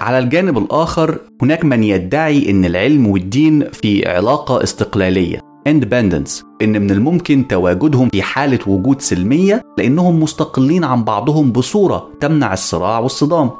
على 0.00 0.18
الجانب 0.18 0.58
الآخر 0.58 1.18
هناك 1.42 1.64
من 1.64 1.84
يدعي 1.84 2.50
أن 2.50 2.64
العلم 2.64 3.06
والدين 3.06 3.64
في 3.70 4.08
علاقة 4.08 4.62
استقلالية 4.62 5.38
independence 5.68 6.44
إن 6.62 6.82
من 6.82 6.90
الممكن 6.90 7.48
تواجدهم 7.48 8.08
في 8.08 8.22
حالة 8.22 8.58
وجود 8.66 9.00
سلمية 9.00 9.62
لأنهم 9.78 10.22
مستقلين 10.22 10.84
عن 10.84 11.04
بعضهم 11.04 11.52
بصورة 11.52 12.10
تمنع 12.20 12.52
الصراع 12.52 12.98
والصدام. 12.98 13.50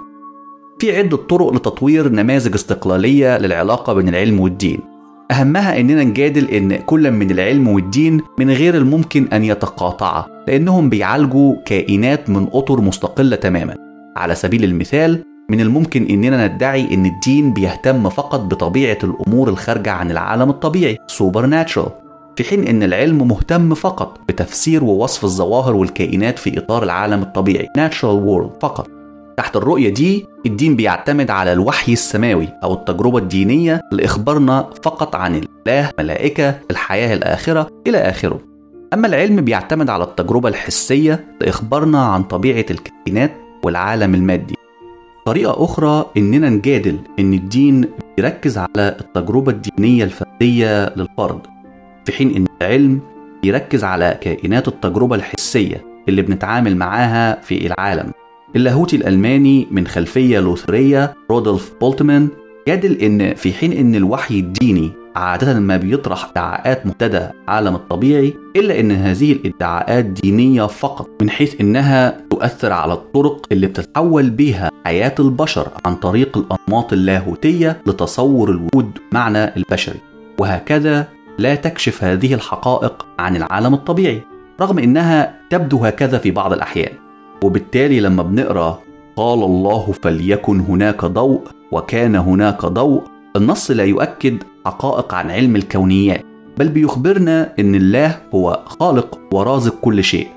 في 0.78 0.96
عدة 0.96 1.16
طرق 1.16 1.54
لتطوير 1.54 2.08
نماذج 2.08 2.54
استقلالية 2.54 3.38
للعلاقة 3.38 3.92
بين 3.92 4.08
العلم 4.08 4.40
والدين. 4.40 4.80
أهمها 5.30 5.80
إننا 5.80 6.04
نجادل 6.04 6.48
إن 6.48 6.76
كل 6.76 7.10
من 7.10 7.30
العلم 7.30 7.68
والدين 7.68 8.20
من 8.38 8.50
غير 8.50 8.76
الممكن 8.76 9.28
أن 9.32 9.44
يتقاطعا 9.44 10.24
لأنهم 10.48 10.88
بيعالجوا 10.88 11.54
كائنات 11.66 12.30
من 12.30 12.48
أطر 12.52 12.80
مستقلة 12.80 13.36
تماما. 13.36 13.74
على 14.16 14.34
سبيل 14.34 14.64
المثال 14.64 15.24
من 15.50 15.60
الممكن 15.60 16.06
إننا 16.06 16.46
ندعي 16.46 16.94
إن 16.94 17.06
الدين 17.06 17.52
بيهتم 17.52 18.08
فقط 18.08 18.40
بطبيعة 18.40 18.98
الأمور 19.04 19.48
الخارجة 19.48 19.90
عن 19.90 20.10
العالم 20.10 20.50
الطبيعي 20.50 20.98
supernatural. 21.12 21.90
في 22.36 22.44
حين 22.44 22.66
إن 22.66 22.82
العلم 22.82 23.28
مهتم 23.28 23.74
فقط 23.74 24.20
بتفسير 24.28 24.84
ووصف 24.84 25.24
الظواهر 25.24 25.76
والكائنات 25.76 26.38
في 26.38 26.58
إطار 26.58 26.82
العالم 26.82 27.22
الطبيعي 27.22 27.66
natural 27.78 28.26
world 28.28 28.60
فقط. 28.60 28.88
تحت 29.36 29.56
الرؤية 29.56 29.94
دي 29.94 30.26
الدين 30.46 30.76
بيعتمد 30.76 31.30
على 31.30 31.52
الوحي 31.52 31.92
السماوي 31.92 32.48
أو 32.64 32.74
التجربة 32.74 33.18
الدينية 33.18 33.80
لإخبارنا 33.92 34.70
فقط 34.82 35.16
عن 35.16 35.34
الله 35.66 35.90
ملائكة 35.98 36.54
الحياة 36.70 37.14
الآخرة 37.14 37.68
إلى 37.86 37.98
آخره. 37.98 38.40
أما 38.94 39.06
العلم 39.06 39.40
بيعتمد 39.40 39.90
على 39.90 40.04
التجربة 40.04 40.48
الحسية 40.48 41.24
لإخبارنا 41.40 42.04
عن 42.04 42.22
طبيعة 42.22 42.66
الكائنات 42.70 43.32
والعالم 43.64 44.14
المادي. 44.14 44.54
طريقة 45.24 45.64
أخرى 45.64 46.06
إننا 46.16 46.50
نجادل 46.50 46.98
إن 47.18 47.32
الدين 47.34 47.84
بيركز 48.16 48.58
على 48.58 48.96
التجربة 49.00 49.52
الدينية 49.52 50.04
الفردية 50.04 50.94
للفرد 50.96 51.40
في 52.04 52.12
حين 52.12 52.36
إن 52.36 52.46
العلم 52.62 53.00
بيركز 53.42 53.84
على 53.84 54.18
كائنات 54.20 54.68
التجربة 54.68 55.16
الحسية 55.16 55.84
اللي 56.08 56.22
بنتعامل 56.22 56.76
معاها 56.76 57.40
في 57.40 57.66
العالم. 57.66 58.12
اللاهوتي 58.56 58.96
الألماني 58.96 59.66
من 59.70 59.86
خلفية 59.86 60.40
لوثرية 60.40 61.14
رودولف 61.30 61.72
بولتمان 61.80 62.28
جادل 62.68 62.92
إن 62.92 63.34
في 63.34 63.52
حين 63.52 63.72
إن 63.72 63.94
الوحي 63.94 64.38
الديني 64.38 64.90
عادة 65.18 65.60
ما 65.60 65.76
بيطرح 65.76 66.30
ادعاءات 66.30 66.86
مبتدأ 66.86 67.32
عالم 67.48 67.74
الطبيعي 67.74 68.34
إلا 68.56 68.80
إن 68.80 68.92
هذه 68.92 69.32
الادعاءات 69.32 70.04
دينية 70.04 70.66
فقط 70.66 71.08
من 71.22 71.30
حيث 71.30 71.60
إنها 71.60 72.20
تؤثر 72.30 72.72
على 72.72 72.92
الطرق 72.92 73.46
اللي 73.52 73.66
بتتحول 73.66 74.30
بيها 74.30 74.70
حياة 74.84 75.14
البشر 75.20 75.68
عن 75.84 75.94
طريق 75.94 76.38
الأنماط 76.38 76.92
اللاهوتية 76.92 77.80
لتصور 77.86 78.50
الوجود 78.50 78.90
معنى 79.12 79.56
البشري. 79.56 80.00
وهكذا 80.38 81.08
لا 81.38 81.54
تكشف 81.54 82.04
هذه 82.04 82.34
الحقائق 82.34 83.06
عن 83.18 83.36
العالم 83.36 83.74
الطبيعي 83.74 84.22
رغم 84.60 84.78
إنها 84.78 85.34
تبدو 85.50 85.78
هكذا 85.84 86.18
في 86.18 86.30
بعض 86.30 86.52
الأحيان. 86.52 86.92
وبالتالي 87.44 88.00
لما 88.00 88.22
بنقرأ 88.22 88.78
قال 89.16 89.42
الله 89.42 89.94
فليكن 90.02 90.60
هناك 90.60 91.04
ضوء 91.04 91.42
وكان 91.72 92.16
هناك 92.16 92.66
ضوء 92.66 93.02
النص 93.36 93.70
لا 93.70 93.84
يؤكد 93.84 94.42
حقائق 94.68 95.14
عن 95.14 95.30
علم 95.30 95.56
الكونيات 95.56 96.24
بل 96.58 96.68
بيخبرنا 96.68 97.52
إن 97.58 97.74
الله 97.74 98.18
هو 98.34 98.62
خالق 98.66 99.18
ورازق 99.32 99.74
كل 99.80 100.04
شيء. 100.04 100.28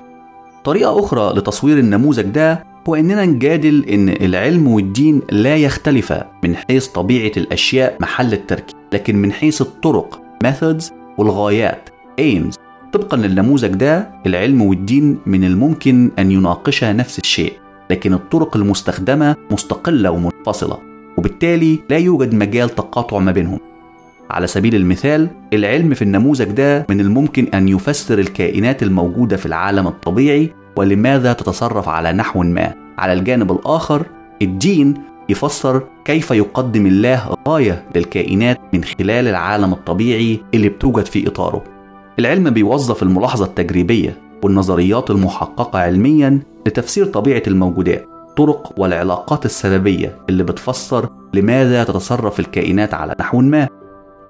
طريقة 0.64 1.00
أخرى 1.00 1.32
لتصوير 1.38 1.78
النموذج 1.78 2.22
ده 2.24 2.64
هو 2.88 2.94
إننا 2.94 3.24
نجادل 3.24 3.84
إن 3.84 4.08
العلم 4.08 4.68
والدين 4.68 5.22
لا 5.30 5.56
يختلفا 5.56 6.30
من 6.44 6.56
حيث 6.56 6.86
طبيعة 6.86 7.32
الأشياء 7.36 7.96
محل 8.00 8.32
التركيب 8.32 8.76
لكن 8.92 9.16
من 9.16 9.32
حيث 9.32 9.60
الطرق 9.62 10.20
methods 10.44 10.92
والغايات 11.18 11.88
aims. 12.20 12.54
طبقا 12.92 13.16
للنموذج 13.16 13.68
ده 13.68 14.10
العلم 14.26 14.62
والدين 14.62 15.18
من 15.26 15.44
الممكن 15.44 16.10
أن 16.18 16.30
يناقشا 16.30 16.92
نفس 16.92 17.18
الشيء 17.18 17.52
لكن 17.90 18.14
الطرق 18.14 18.56
المستخدمة 18.56 19.36
مستقلة 19.50 20.10
ومنفصلة 20.10 20.78
وبالتالي 21.18 21.78
لا 21.90 21.98
يوجد 21.98 22.34
مجال 22.34 22.68
تقاطع 22.68 23.18
ما 23.18 23.32
بينهم. 23.32 23.58
على 24.32 24.46
سبيل 24.46 24.74
المثال 24.74 25.28
العلم 25.52 25.94
في 25.94 26.02
النموذج 26.02 26.44
ده 26.44 26.86
من 26.90 27.00
الممكن 27.00 27.44
أن 27.54 27.68
يفسر 27.68 28.18
الكائنات 28.18 28.82
الموجودة 28.82 29.36
في 29.36 29.46
العالم 29.46 29.86
الطبيعي 29.86 30.50
ولماذا 30.76 31.32
تتصرف 31.32 31.88
على 31.88 32.12
نحو 32.12 32.42
ما. 32.42 32.74
على 32.98 33.12
الجانب 33.12 33.52
الآخر 33.52 34.06
الدين 34.42 34.94
يفسر 35.28 35.82
كيف 36.04 36.30
يقدم 36.30 36.86
الله 36.86 37.36
غاية 37.48 37.84
للكائنات 37.96 38.60
من 38.72 38.84
خلال 38.84 39.28
العالم 39.28 39.72
الطبيعي 39.72 40.40
اللي 40.54 40.68
بتوجد 40.68 41.06
في 41.06 41.28
إطاره. 41.28 41.64
العلم 42.18 42.50
بيوظف 42.50 43.02
الملاحظة 43.02 43.44
التجريبية 43.44 44.16
والنظريات 44.42 45.10
المحققة 45.10 45.78
علميا 45.78 46.40
لتفسير 46.66 47.06
طبيعة 47.06 47.42
الموجودات 47.46 48.06
طرق 48.36 48.72
والعلاقات 48.76 49.44
السببية 49.44 50.16
اللي 50.28 50.44
بتفسر 50.44 51.08
لماذا 51.34 51.84
تتصرف 51.84 52.40
الكائنات 52.40 52.94
على 52.94 53.14
نحو 53.20 53.40
ما. 53.40 53.81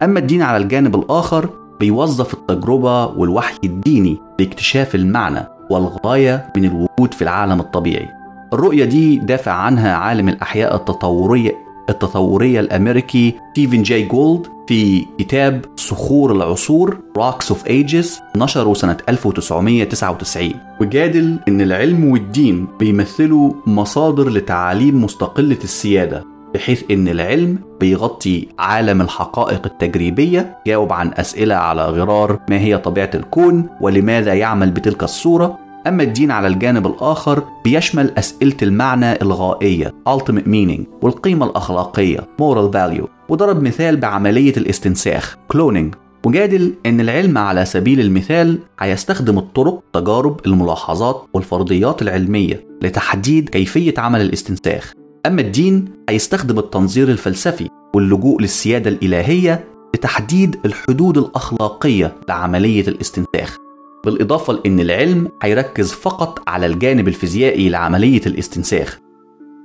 أما 0.03 0.19
الدين 0.19 0.43
على 0.43 0.65
الجانب 0.65 0.97
الآخر 0.97 1.49
بيوظف 1.81 2.35
التجربة 2.35 3.07
والوحي 3.07 3.59
الديني 3.65 4.19
لاكتشاف 4.39 4.95
المعنى 4.95 5.47
والغاية 5.71 6.53
من 6.57 6.65
الوجود 6.65 7.15
في 7.15 7.23
العالم 7.23 7.61
الطبيعي. 7.61 8.09
الرؤية 8.53 8.85
دي 8.85 9.17
دافع 9.17 9.53
عنها 9.53 9.95
عالم 9.95 10.29
الأحياء 10.29 10.75
التطورية 10.75 11.53
التطورية 11.91 12.61
الأمريكي 12.61 13.35
ستيفن 13.53 13.83
جاي 13.83 14.03
جولد 14.03 14.47
في 14.69 15.07
كتاب 15.19 15.65
صخور 15.77 16.33
العصور 16.33 16.99
Rocks 17.19 17.47
of 17.47 17.69
Ages 17.69 18.07
نشره 18.37 18.75
سنة 18.75 18.97
1999 19.09 20.53
وجادل 20.81 21.39
إن 21.49 21.61
العلم 21.61 22.05
والدين 22.05 22.67
بيمثلوا 22.81 23.53
مصادر 23.67 24.29
لتعاليم 24.29 25.05
مستقلة 25.05 25.59
السيادة. 25.65 26.32
بحيث 26.55 26.83
إن 26.91 27.09
العلم 27.09 27.59
بيغطي 27.81 28.49
عالم 28.59 29.01
الحقائق 29.01 29.67
التجريبية 29.67 30.59
جاوب 30.67 30.93
عن 30.93 31.11
أسئلة 31.15 31.55
على 31.55 31.87
غرار 31.87 32.39
ما 32.51 32.59
هي 32.59 32.79
طبيعة 32.79 33.11
الكون 33.15 33.67
ولماذا 33.81 34.35
يعمل 34.35 34.71
بتلك 34.71 35.03
الصورة. 35.03 35.59
أما 35.87 36.03
الدين 36.03 36.31
على 36.31 36.49
الجانب 36.49 36.87
الآخر 36.87 37.43
بيشمل 37.65 38.11
أسئلة 38.19 38.57
المعنى 38.63 39.23
الغائية 39.23 39.95
ultimate 40.09 40.47
meaning 40.47 40.81
والقيمة 41.03 41.47
الأخلاقية 41.47 42.19
moral 42.19 42.73
value 42.75 43.09
وضرب 43.29 43.63
مثال 43.63 43.97
بعملية 43.97 44.57
الاستنساخ 44.57 45.37
cloning. 45.55 45.97
وجادل 46.27 46.75
أن 46.87 47.01
العلم 47.01 47.39
على 47.39 47.65
سبيل 47.65 48.01
المثال 48.01 48.59
هيستخدم 48.81 49.39
الطرق 49.39 49.83
تجارب 49.93 50.41
الملاحظات 50.47 51.25
والفرضيات 51.35 52.03
العلمية 52.03 52.67
لتحديد 52.83 53.49
كيفية 53.49 53.95
عمل 53.99 54.21
الاستنساخ. 54.21 54.93
أما 55.27 55.41
الدين 55.41 55.85
هيستخدم 56.09 56.59
التنظير 56.59 57.09
الفلسفي 57.09 57.69
واللجوء 57.95 58.41
للسيادة 58.41 58.91
الإلهية 58.91 59.65
لتحديد 59.95 60.57
الحدود 60.65 61.19
الأخلاقية 61.19 62.13
لعملية 62.29 62.89
الاستنساخ. 62.89 63.57
بالإضافة 64.05 64.53
لأن 64.53 64.81
العلم 64.81 65.29
هيركز 65.43 65.93
فقط 65.93 66.49
على 66.49 66.67
الجانب 66.67 67.09
الفيزيائي 67.09 67.69
لعملية 67.69 68.21
الاستنساخ. 68.27 68.99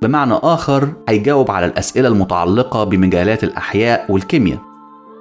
بمعنى 0.02 0.34
آخر 0.34 0.94
هيجاوب 1.10 1.52
على 1.52 1.66
الأسئلة 1.66 2.08
المتعلقة 2.08 2.84
بمجالات 2.84 3.44
الأحياء 3.44 4.12
والكيمياء. 4.12 4.60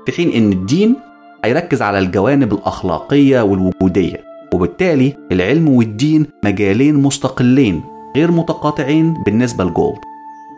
في 0.07 0.13
حين 0.13 0.33
أن 0.33 0.53
الدين 0.53 0.97
هيركز 1.45 1.83
على 1.83 1.99
الجوانب 1.99 2.53
الأخلاقية 2.53 3.41
والوجودية 3.41 4.25
وبالتالي 4.55 5.17
العلم 5.33 5.69
والدين 5.69 6.27
مجالين 6.45 6.95
مستقلين 6.95 7.83
غير 8.17 8.31
متقاطعين 8.31 9.15
بالنسبة 9.27 9.65
لجولد. 9.65 9.99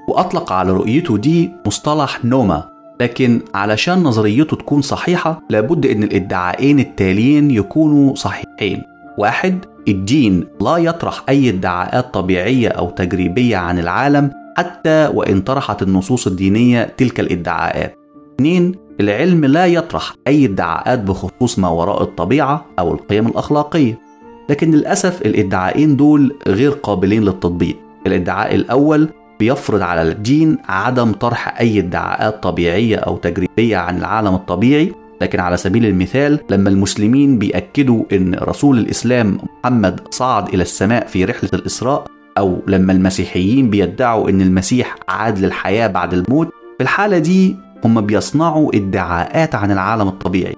وأطلق 0.09 0.53
على 0.53 0.73
رؤيته 0.73 1.17
دي 1.19 1.51
مصطلح 1.67 2.25
نوما 2.25 2.69
لكن 3.01 3.41
علشان 3.55 4.03
نظريته 4.03 4.57
تكون 4.57 4.83
صحيحة 4.83 5.43
لابد 5.51 5.87
أن 5.87 6.03
الادعاءين 6.03 6.81
التاليين 6.81 7.51
يكونوا 7.51 8.15
صحيحين. 8.15 8.83
واحد 9.19 9.65
الدين 9.89 10.45
لا 10.61 10.77
يطرح 10.77 11.25
أي 11.29 11.49
ادعاءات 11.49 12.15
طبيعية 12.15 12.69
أو 12.69 12.91
تجريبية 12.91 13.57
عن 13.57 13.79
العالم 13.79 14.31
حتى 14.57 15.11
وإن 15.15 15.41
طرحت 15.41 15.83
النصوص 15.83 16.27
الدينية 16.27 16.95
تلك 16.97 17.21
الإدعاءات. 17.21 17.95
اثنين 18.35 18.75
العلم 19.01 19.45
لا 19.45 19.67
يطرح 19.67 20.15
أي 20.27 20.45
ادعاءات 20.45 20.99
بخصوص 20.99 21.59
ما 21.59 21.69
وراء 21.69 22.03
الطبيعة 22.03 22.65
أو 22.79 22.93
القيم 22.93 23.27
الأخلاقية. 23.27 23.99
لكن 24.51 24.71
للأسف 24.71 25.23
الادعاءين 25.23 25.97
دول 25.97 26.37
غير 26.47 26.71
قابلين 26.71 27.25
للتطبيق. 27.25 27.77
الإدعاء 28.07 28.55
الأول 28.55 29.09
بيفرض 29.39 29.83
على 29.83 30.03
الدين 30.03 30.59
عدم 30.69 31.13
طرح 31.13 31.61
أي 31.61 31.79
ادعاءات 31.79 32.43
طبيعية 32.43 32.97
أو 32.97 33.17
تجريبية 33.17 33.77
عن 33.77 33.99
العالم 33.99 34.35
الطبيعي. 34.35 34.93
لكن 35.21 35.41
على 35.41 35.57
سبيل 35.57 35.87
المثال 35.87 36.41
لما 36.51 36.69
المسلمين 36.69 37.39
بيأكدوا 37.39 38.05
أن 38.13 38.35
رسول 38.35 38.79
الإسلام 38.79 39.39
محمد 39.65 40.01
صعد 40.11 40.49
إلى 40.49 40.63
السماء 40.63 41.07
في 41.07 41.25
رحلة 41.25 41.51
الإسراء 41.55 42.05
أو 42.39 42.59
لما 42.67 42.93
المسيحيين 42.93 43.71
بيدعوا 43.71 44.31
إن 44.31 44.41
المسيح 44.41 44.97
عاد 45.09 45.39
للحياة 45.39 45.87
بعد 45.87 46.15
الموت 46.15 46.49
في 46.77 46.83
الحالة 46.83 47.19
دي 47.19 47.57
هم 47.85 48.01
بيصنعوا 48.01 48.71
ادعاءات 48.77 49.55
عن 49.55 49.71
العالم 49.71 50.09
الطبيعي. 50.09 50.57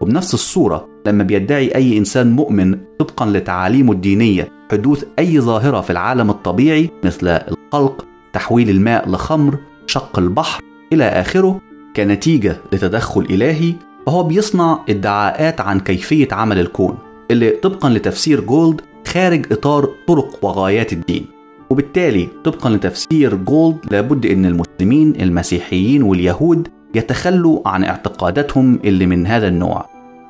وبنفس 0.00 0.34
الصورة 0.34 0.88
لما 1.06 1.22
بيدعي 1.24 1.74
أي 1.74 1.98
إنسان 1.98 2.32
مؤمن 2.32 2.78
طبقا 2.98 3.26
لتعاليمه 3.26 3.92
الدينية 3.92 4.48
حدوث 4.72 5.04
أي 5.18 5.40
ظاهرة 5.40 5.80
في 5.80 5.90
العالم 5.90 6.30
الطبيعي 6.30 6.90
مثل 7.04 7.38
الخلق 7.74 8.06
تحويل 8.32 8.70
الماء 8.70 9.10
لخمر 9.10 9.58
شق 9.86 10.18
البحر 10.18 10.62
إلى 10.92 11.04
آخره 11.04 11.60
كنتيجة 11.96 12.56
لتدخل 12.72 13.20
إلهي 13.20 13.74
فهو 14.06 14.22
بيصنع 14.22 14.78
ادعاءات 14.88 15.60
عن 15.60 15.80
كيفية 15.80 16.28
عمل 16.32 16.58
الكون 16.58 16.98
اللي 17.30 17.50
طبقا 17.50 17.90
لتفسير 17.90 18.40
جولد 18.40 18.80
خارج 19.06 19.52
إطار 19.52 19.88
طرق 20.06 20.38
وغايات 20.42 20.92
الدين. 20.92 21.26
وبالتالي 21.70 22.28
طبقا 22.44 22.70
لتفسير 22.70 23.34
جولد 23.34 23.78
لابد 23.90 24.26
أن 24.26 24.46
المسلمين 24.46 25.20
المسيحيين 25.20 26.02
واليهود 26.02 26.68
يتخلوا 26.94 27.68
عن 27.68 27.84
اعتقاداتهم 27.84 28.80
اللي 28.84 29.06
من 29.06 29.26
هذا 29.26 29.48
النوع. 29.48 29.86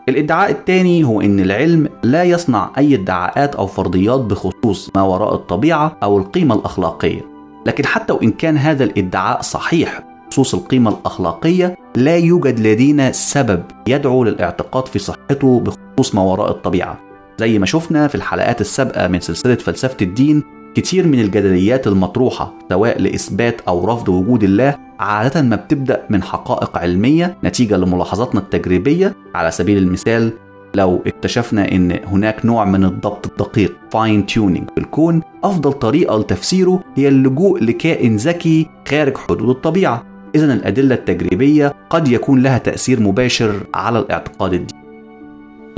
الادعاء 0.09 0.51
الثاني 0.51 1.05
هو 1.05 1.21
إن 1.21 1.41
العلم 1.41 1.89
لا 2.03 2.25
يصنع 2.25 2.71
أي 2.79 2.95
ادعاءات 2.95 3.55
أو 3.55 3.67
فرضيات 3.67 4.21
بخصوص 4.21 4.91
ما 4.97 5.03
وراء 5.03 5.35
الطبيعة 5.35 5.97
أو 6.03 6.19
القيمة 6.19 6.55
الأخلاقية. 6.55 7.34
لكن 7.67 7.87
حتى 7.87 8.13
وإن 8.13 8.31
كان 8.31 8.57
هذا 8.57 8.85
الإدعاء 8.85 9.43
صحيح 9.43 10.03
بخصوص 10.29 10.55
القيمة 10.55 10.91
الأخلاقية 10.91 11.77
لا 11.97 12.17
يوجد 12.17 12.61
لدينا 12.61 13.13
سبب 13.13 13.63
يدعو 13.87 14.25
للاعتقاد 14.25 14.89
في 14.89 14.99
صحته 14.99 15.61
بخصوص 15.61 16.15
ما 16.15 16.23
وراء 16.23 16.51
الطبيعة. 16.51 17.01
زي 17.39 17.59
ما 17.59 17.67
شفنا 17.67 18.09
في 18.09 18.15
الحلقات 18.15 18.61
السابقة 18.61 19.09
من 19.09 19.21
سلسلة 19.21 19.55
فلسفة 19.55 19.97
الدين 20.03 20.43
كتير 20.75 21.07
من 21.07 21.21
الجدليات 21.21 21.87
المطروحة 21.87 22.55
سواء 22.69 23.01
لإثبات 23.01 23.61
أو 23.61 23.85
رفض 23.85 24.09
وجود 24.09 24.45
الله 24.45 24.75
عادة 24.99 25.43
ما 25.43 25.57
بتبدأ 25.57 26.03
من 26.11 26.23
حقائق 26.23 26.79
علمية 26.79 27.37
نتيجة 27.45 27.77
لملاحظاتنا 27.77 28.41
التجريبية. 28.41 29.15
على 29.35 29.51
سبيل 29.51 29.79
المثال 29.79 30.33
لو 30.75 31.03
اكتشفنا 31.07 31.73
إن 31.73 31.99
هناك 32.07 32.47
نوع 32.47 32.65
من 32.65 32.85
الضبط 32.85 33.27
الدقيق 33.27 33.77
fine 33.91 34.27
tuning 34.27 34.71
في 34.75 34.81
الكون 34.81 35.23
أفضل 35.45 35.73
طريقة 35.73 36.19
لتفسيره 36.19 36.85
هي 36.95 37.09
اللجوء 37.09 37.65
لكائن 37.65 38.17
ذكي 38.17 38.67
خارج 38.89 39.17
حدود 39.17 39.49
الطبيعة. 39.49 40.05
اذا 40.35 40.55
الأدلة 40.55 40.95
التجريبية 40.95 41.75
قد 41.91 42.09
يكون 42.09 42.43
لها 42.43 42.59
تأثير 42.59 43.01
مباشر 43.01 43.61
على 43.75 43.99
الاعتقاد 43.99 44.53
الديني. 44.53 44.85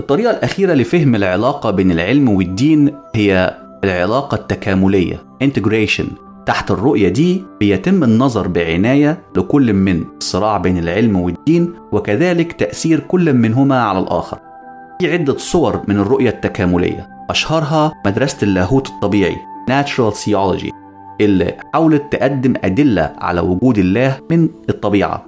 الطريقة 0.01 0.31
الأخيرة 0.31 0.75
لفهم 0.75 1.15
العلاقة 1.15 1.71
بين 1.71 1.91
العلم 1.91 2.29
والدين 2.29 2.93
هي 3.15 3.59
العلاقة 3.85 4.35
التكاملية 4.35 5.23
integration. 5.45 6.07
تحت 6.47 6.71
الرؤية 6.71 7.09
دي 7.09 7.43
بيتم 7.61 8.05
النظر 8.05 8.49
بعناية 8.49 9.23
لكل 9.37 9.73
من 9.73 10.05
الصراع 10.21 10.57
بين 10.57 10.79
العلم 10.79 11.17
والدين 11.17 11.73
وكذلك 11.93 12.53
تأثير 12.53 13.01
كل 13.01 13.35
منهما 13.35 13.83
على 13.83 13.99
الآخر. 13.99 14.39
في 15.01 15.13
عدة 15.13 15.37
صور 15.39 15.83
من 15.89 15.99
الرؤية 15.99 16.31
التكاملية. 16.31 17.09
أشهرها 17.31 17.93
مدرسة 18.07 18.39
اللاهوت 18.43 18.89
الطبيعي 18.89 19.37
Natural 19.71 20.15
Theology 20.15 20.71
اللي 21.21 21.57
حاولت 21.75 22.13
تقدم 22.13 22.55
أدلة 22.65 23.13
على 23.19 23.41
وجود 23.41 23.79
الله 23.79 24.19
من 24.31 24.49
الطبيعة. 24.69 25.25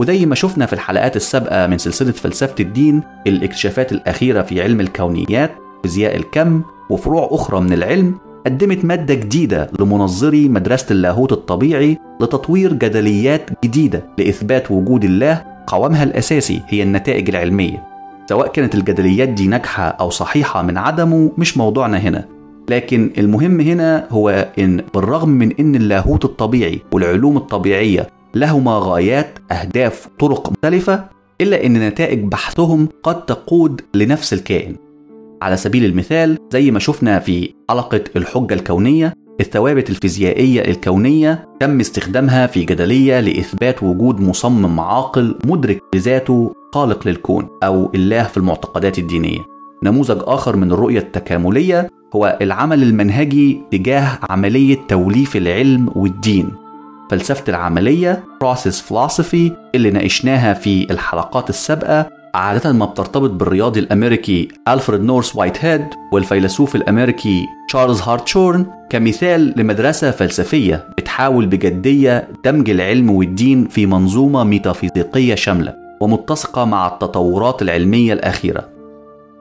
وزي 0.00 0.26
ما 0.26 0.34
شفنا 0.34 0.66
في 0.66 0.72
الحلقات 0.72 1.16
السابقة 1.16 1.66
من 1.66 1.78
سلسلة 1.78 2.12
فلسفة 2.12 2.54
الدين 2.60 3.02
الاكتشافات 3.26 3.92
الأخيرة 3.92 4.42
في 4.42 4.62
علم 4.62 4.80
الكونيات 4.80 5.50
فيزياء 5.82 6.16
الكم 6.16 6.62
وفروع 6.90 7.28
أخرى 7.32 7.60
من 7.60 7.72
العلم 7.72 8.14
قدمت 8.46 8.84
مادة 8.84 9.14
جديدة 9.14 9.70
لمنظري 9.80 10.48
مدرسة 10.48 10.86
اللاهوت 10.90 11.32
الطبيعي 11.32 11.98
لتطوير 12.20 12.72
جدليات 12.72 13.50
جديدة 13.64 14.04
لإثبات 14.18 14.70
وجود 14.70 15.04
الله. 15.04 15.44
قوامها 15.66 16.02
الأساسي 16.02 16.62
هي 16.68 16.82
النتائج 16.82 17.28
العلمية. 17.28 17.91
سواء 18.32 18.48
كانت 18.48 18.74
الجدليات 18.74 19.28
دي 19.28 19.46
ناجحة 19.46 19.84
أو 19.84 20.10
صحيحة 20.10 20.62
من 20.62 20.78
عدمه 20.78 21.32
مش 21.38 21.56
موضوعنا 21.56 21.98
هنا. 21.98 22.28
لكن 22.70 23.10
المهم 23.18 23.60
هنا 23.60 24.06
هو 24.10 24.52
إن 24.58 24.84
بالرغم 24.94 25.28
من 25.28 25.52
إن 25.60 25.74
اللاهوت 25.74 26.24
الطبيعي 26.24 26.80
والعلوم 26.92 27.36
الطبيعية 27.36 28.06
لهما 28.34 28.80
غايات 28.82 29.38
أهداف 29.50 30.08
طرق 30.18 30.50
مختلفة 30.50 31.04
إلا 31.40 31.66
إن 31.66 31.88
نتائج 31.88 32.24
بحثهم 32.24 32.88
قد 33.02 33.24
تقود 33.26 33.80
لنفس 33.94 34.32
الكائن. 34.32 34.76
على 35.42 35.56
سبيل 35.56 35.84
المثال 35.84 36.38
زي 36.52 36.70
ما 36.70 36.78
شفنا 36.78 37.18
في 37.18 37.54
حلقة 37.70 38.04
الحجة 38.16 38.54
الكونية 38.54 39.14
الثوابت 39.40 39.90
الفيزيائية 39.90 40.60
الكونية 40.60 41.48
تم 41.60 41.80
استخدامها 41.80 42.46
في 42.46 42.64
جدلية 42.64 43.20
لإثبات 43.20 43.82
وجود 43.82 44.20
مصمم 44.20 44.80
عاقل 44.80 45.38
مدرك 45.44 45.80
لذاته 45.94 46.61
خالق 46.72 47.08
للكون 47.08 47.48
أو 47.62 47.90
الله 47.94 48.22
في 48.22 48.36
المعتقدات 48.36 48.98
الدينية. 48.98 49.38
نموذج 49.82 50.18
آخر 50.20 50.56
من 50.56 50.72
الرؤية 50.72 50.98
التكاملية 50.98 51.90
هو 52.16 52.38
العمل 52.40 52.82
المنهجي 52.82 53.60
تجاه 53.70 54.18
عملية 54.30 54.78
توليف 54.88 55.36
العلم 55.36 55.90
والدين. 55.94 56.50
فلسفة 57.10 57.44
العملية 57.48 58.24
process 58.44 58.74
philosophy 58.90 59.52
اللي 59.74 59.90
ناقشناها 59.90 60.54
في 60.54 60.90
الحلقات 60.90 61.50
السابقة 61.50 62.08
عادة 62.34 62.72
ما 62.72 62.86
بترتبط 62.86 63.30
بالرياضي 63.30 63.80
الأمريكي 63.80 64.48
ألفريد 64.68 65.00
نورس 65.00 65.36
وايت 65.36 65.64
هيد 65.64 65.84
والفيلسوف 66.12 66.76
الأمريكي 66.76 67.46
تشارلز 67.68 68.00
هارتشورن 68.00 68.66
كمثال 68.90 69.54
لمدرسة 69.56 70.10
فلسفية 70.10 70.88
بتحاول 70.98 71.46
بجدية 71.46 72.28
دمج 72.44 72.70
العلم 72.70 73.10
والدين 73.10 73.68
في 73.68 73.86
منظومة 73.86 74.44
ميتافيزيقية 74.44 75.34
شاملة 75.34 75.81
ومتسقة 76.02 76.64
مع 76.64 76.86
التطورات 76.86 77.62
العلمية 77.62 78.12
الأخيرة. 78.12 78.68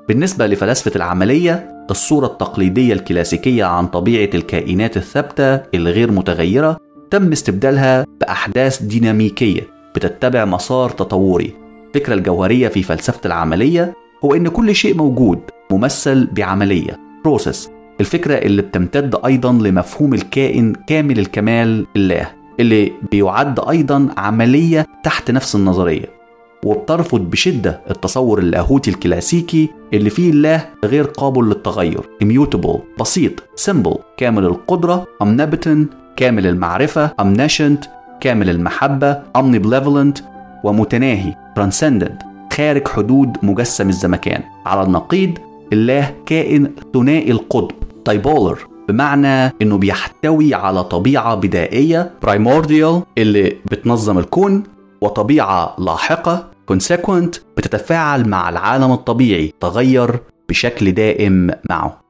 بالنسبة 0.07 0.47
لفلسفة 0.47 0.91
العملية 0.95 1.85
الصورة 1.91 2.25
التقليدية 2.25 2.93
الكلاسيكية 2.93 3.65
عن 3.65 3.87
طبيعة 3.87 4.29
الكائنات 4.33 4.97
الثابتة 4.97 5.55
الغير 5.55 6.11
متغيرة 6.11 6.77
تم 7.11 7.31
استبدالها 7.31 8.05
بأحداث 8.21 8.81
ديناميكية 8.81 9.61
بتتبع 9.95 10.45
مسار 10.45 10.89
تطوري. 10.89 11.53
الفكرة 11.87 12.13
الجوهرية 12.13 12.67
في 12.67 12.83
فلسفة 12.83 13.21
العملية 13.25 13.93
هو 14.25 14.33
إن 14.33 14.47
كل 14.47 14.75
شيء 14.75 14.97
موجود 14.97 15.39
ممثل 15.71 16.27
بعملية. 16.31 16.99
بروسيس 17.25 17.69
الفكرة 17.99 18.35
اللي 18.35 18.61
بتمتد 18.61 19.15
أيضا 19.25 19.51
لمفهوم 19.51 20.13
الكائن 20.13 20.73
كامل 20.87 21.19
الكمال 21.19 21.87
الله 21.95 22.27
اللي 22.59 22.91
بيعد 23.11 23.59
أيضا 23.69 24.09
عملية 24.17 24.87
تحت 25.03 25.31
نفس 25.31 25.55
النظرية. 25.55 26.20
وبترفض 26.65 27.19
بشدة 27.19 27.81
التصور 27.89 28.39
اللاهوتي 28.39 28.91
الكلاسيكي 28.91 29.69
اللي 29.93 30.09
فيه 30.09 30.29
الله 30.31 30.65
غير 30.85 31.03
قابل 31.03 31.49
للتغير. 31.49 32.01
Immutable 32.23 32.79
بسيط 32.99 33.31
simple 33.39 33.97
كامل 34.17 34.45
القدرة 34.45 35.07
omnipotent 35.23 35.85
كامل 36.15 36.47
المعرفة 36.47 37.11
omniscient 37.21 37.87
كامل 38.21 38.49
المحبة 38.49 39.21
omnibenevolent 39.37 40.21
ومتناهي 40.63 41.35
transcendent 41.59 42.25
خارج 42.53 42.87
حدود 42.87 43.37
مجسم 43.43 43.89
الزمكان. 43.89 44.43
على 44.65 44.83
النقيض 44.83 45.37
الله 45.73 46.13
كائن 46.25 46.71
ثنائي 46.93 47.31
القطب. 47.31 47.71
تايبولر 48.05 48.59
بمعنى 48.89 49.53
إنه 49.61 49.77
بيحتوي 49.77 50.53
على 50.53 50.83
طبيعة 50.83 51.35
بدائية 51.35 52.11
primordial 52.25 53.01
اللي 53.17 53.57
بتنظم 53.71 54.19
الكون 54.19 54.63
وطبيعة 55.01 55.75
لاحقة 55.79 56.50
consequent 56.71 57.39
بتتفاعل 57.57 58.29
مع 58.29 58.49
العالم 58.49 58.91
الطبيعي 58.91 59.53
تغير 59.59 60.19
بشكل 60.49 60.91
دائم 60.91 61.51
معه. 61.69 62.00